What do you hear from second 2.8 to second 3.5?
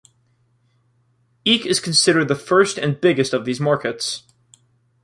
biggest of